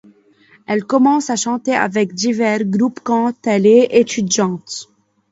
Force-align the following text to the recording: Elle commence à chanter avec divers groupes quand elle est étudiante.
Elle 0.65 0.83
commence 0.83 1.29
à 1.29 1.35
chanter 1.35 1.75
avec 1.75 2.15
divers 2.15 2.63
groupes 2.65 3.01
quand 3.03 3.33
elle 3.45 3.67
est 3.67 3.85
étudiante. 3.99 4.89